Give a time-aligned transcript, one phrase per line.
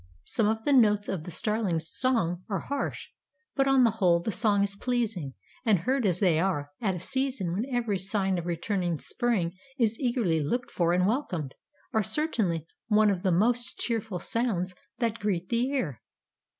[0.25, 3.09] Some of the notes of the Starling's song are harsh
[3.55, 6.99] but on the whole the song is pleasing and "heard as they are, at a
[6.99, 11.53] season when every sign of returning spring is eagerly looked for and welcomed,
[11.93, 16.01] are certainly one of the most cheerful sounds that greet the ear."